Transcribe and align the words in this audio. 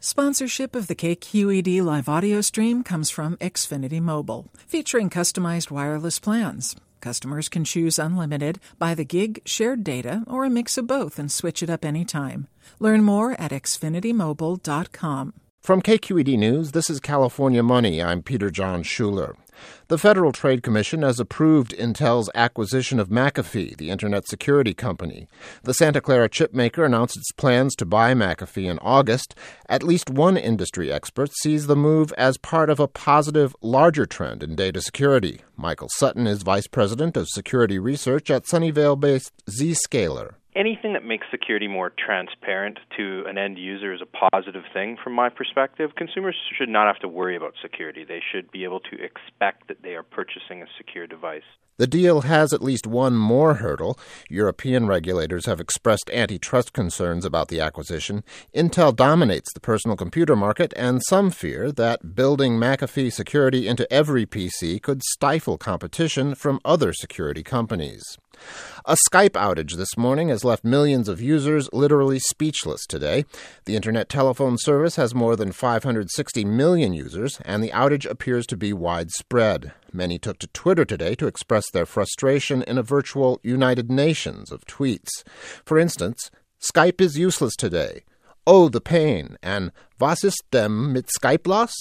Sponsorship 0.00 0.76
of 0.76 0.86
the 0.86 0.94
KQED 0.94 1.82
live 1.82 2.08
audio 2.08 2.40
stream 2.40 2.84
comes 2.84 3.10
from 3.10 3.36
Xfinity 3.38 4.00
Mobile, 4.00 4.46
featuring 4.54 5.10
customized 5.10 5.72
wireless 5.72 6.20
plans. 6.20 6.76
Customers 7.00 7.48
can 7.48 7.64
choose 7.64 7.98
unlimited, 7.98 8.60
by 8.78 8.94
the 8.94 9.04
gig, 9.04 9.42
shared 9.44 9.82
data, 9.82 10.22
or 10.28 10.44
a 10.44 10.50
mix 10.50 10.78
of 10.78 10.86
both 10.86 11.18
and 11.18 11.32
switch 11.32 11.64
it 11.64 11.70
up 11.70 11.84
anytime. 11.84 12.46
Learn 12.78 13.02
more 13.02 13.32
at 13.40 13.50
xfinitymobile.com. 13.50 15.32
From 15.60 15.82
KQED 15.82 16.38
News, 16.38 16.70
this 16.70 16.88
is 16.88 17.00
California 17.00 17.64
Money. 17.64 18.00
I'm 18.00 18.22
Peter 18.22 18.50
Jon 18.50 18.84
Shuler. 18.84 19.34
The 19.88 19.98
Federal 19.98 20.32
Trade 20.32 20.62
Commission 20.62 21.02
has 21.02 21.18
approved 21.18 21.76
Intel's 21.76 22.30
acquisition 22.34 23.00
of 23.00 23.08
McAfee, 23.08 23.76
the 23.76 23.90
internet 23.90 24.28
security 24.28 24.74
company. 24.74 25.28
The 25.62 25.74
Santa 25.74 26.00
Clara 26.00 26.28
chipmaker 26.28 26.84
announced 26.84 27.16
its 27.16 27.32
plans 27.32 27.74
to 27.76 27.86
buy 27.86 28.14
McAfee 28.14 28.70
in 28.70 28.78
August. 28.80 29.34
At 29.68 29.82
least 29.82 30.10
one 30.10 30.36
industry 30.36 30.92
expert 30.92 31.32
sees 31.32 31.66
the 31.66 31.76
move 31.76 32.12
as 32.18 32.36
part 32.38 32.70
of 32.70 32.80
a 32.80 32.88
positive, 32.88 33.54
larger 33.62 34.06
trend 34.06 34.42
in 34.42 34.56
data 34.56 34.80
security. 34.80 35.40
Michael 35.56 35.88
Sutton 35.90 36.26
is 36.26 36.42
vice 36.42 36.66
president 36.66 37.16
of 37.16 37.28
security 37.28 37.78
research 37.78 38.30
at 38.30 38.44
Sunnyvale 38.44 38.98
based 38.98 39.32
Zscaler 39.46 40.34
anything 40.58 40.92
that 40.94 41.04
makes 41.04 41.26
security 41.30 41.68
more 41.68 41.92
transparent 42.04 42.78
to 42.96 43.24
an 43.28 43.38
end 43.38 43.58
user 43.58 43.94
is 43.94 44.00
a 44.02 44.30
positive 44.30 44.64
thing 44.74 44.96
from 45.02 45.12
my 45.12 45.28
perspective. 45.28 45.90
Consumers 45.96 46.34
should 46.58 46.68
not 46.68 46.86
have 46.86 47.00
to 47.00 47.08
worry 47.08 47.36
about 47.36 47.54
security. 47.62 48.04
They 48.04 48.20
should 48.32 48.50
be 48.50 48.64
able 48.64 48.80
to 48.80 48.96
expect 48.96 49.68
that 49.68 49.82
they 49.82 49.94
are 49.94 50.02
purchasing 50.02 50.62
a 50.62 50.66
secure 50.76 51.06
device. 51.06 51.42
The 51.76 51.86
deal 51.86 52.22
has 52.22 52.52
at 52.52 52.60
least 52.60 52.88
one 52.88 53.16
more 53.16 53.54
hurdle. 53.54 53.96
European 54.28 54.88
regulators 54.88 55.46
have 55.46 55.60
expressed 55.60 56.10
antitrust 56.12 56.72
concerns 56.72 57.24
about 57.24 57.46
the 57.46 57.60
acquisition. 57.60 58.24
Intel 58.52 58.94
dominates 58.94 59.52
the 59.52 59.60
personal 59.60 59.96
computer 59.96 60.34
market, 60.34 60.74
and 60.76 61.00
some 61.08 61.30
fear 61.30 61.70
that 61.70 62.16
building 62.16 62.58
McAfee 62.58 63.12
security 63.12 63.68
into 63.68 63.90
every 63.92 64.26
PC 64.26 64.82
could 64.82 65.04
stifle 65.04 65.56
competition 65.56 66.34
from 66.34 66.58
other 66.64 66.92
security 66.92 67.44
companies. 67.44 68.18
A 68.84 68.96
Skype 69.08 69.30
outage 69.30 69.76
this 69.76 69.96
morning 69.96 70.28
has 70.28 70.44
left 70.44 70.64
millions 70.64 71.08
of 71.08 71.20
users 71.20 71.68
literally 71.72 72.18
speechless 72.18 72.86
today. 72.86 73.24
The 73.66 73.76
Internet 73.76 74.08
telephone 74.08 74.56
service 74.58 74.96
has 74.96 75.14
more 75.14 75.36
than 75.36 75.52
560 75.52 76.44
million 76.44 76.92
users, 76.92 77.38
and 77.44 77.62
the 77.62 77.70
outage 77.70 78.08
appears 78.08 78.46
to 78.46 78.56
be 78.56 78.72
widespread. 78.72 79.72
Many 79.92 80.18
took 80.18 80.38
to 80.38 80.46
Twitter 80.48 80.84
today 80.84 81.14
to 81.16 81.26
express 81.26 81.70
their 81.70 81.86
frustration 81.86 82.62
in 82.62 82.78
a 82.78 82.82
virtual 82.82 83.40
United 83.42 83.90
Nations 83.90 84.50
of 84.50 84.64
tweets. 84.64 85.22
For 85.64 85.78
instance, 85.78 86.30
Skype 86.60 87.00
is 87.00 87.18
useless 87.18 87.56
today. 87.56 88.04
Oh, 88.46 88.68
the 88.70 88.80
pain, 88.80 89.36
and 89.42 89.72
was 89.98 90.24
ist 90.24 90.42
dem 90.50 90.92
mit 90.92 91.08
Skype 91.08 91.46
los? 91.46 91.72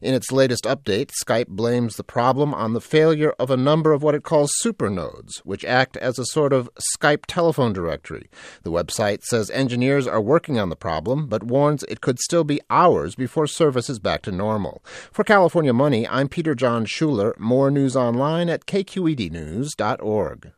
In 0.00 0.14
its 0.14 0.32
latest 0.32 0.64
update, 0.64 1.10
Skype 1.22 1.48
blames 1.48 1.96
the 1.96 2.04
problem 2.04 2.54
on 2.54 2.72
the 2.72 2.80
failure 2.80 3.34
of 3.38 3.50
a 3.50 3.56
number 3.56 3.92
of 3.92 4.02
what 4.02 4.14
it 4.14 4.22
calls 4.22 4.50
supernodes, 4.56 5.38
which 5.44 5.64
act 5.64 5.96
as 5.98 6.18
a 6.18 6.24
sort 6.24 6.52
of 6.52 6.70
Skype 6.98 7.24
telephone 7.26 7.72
directory. 7.72 8.28
The 8.62 8.72
website 8.72 9.22
says 9.22 9.50
engineers 9.50 10.06
are 10.06 10.20
working 10.20 10.58
on 10.58 10.68
the 10.68 10.76
problem, 10.76 11.26
but 11.26 11.42
warns 11.42 11.84
it 11.84 12.00
could 12.00 12.18
still 12.18 12.44
be 12.44 12.60
hours 12.70 13.14
before 13.14 13.46
service 13.46 13.90
is 13.90 13.98
back 13.98 14.22
to 14.22 14.32
normal. 14.32 14.82
For 15.12 15.24
California 15.24 15.72
Money, 15.72 16.06
I'm 16.08 16.28
Peter 16.28 16.54
Jon 16.54 16.86
Shuler. 16.86 17.38
More 17.38 17.70
news 17.70 17.96
online 17.96 18.48
at 18.48 18.66
kqednews.org. 18.66 20.52